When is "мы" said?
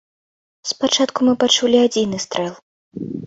1.27-1.33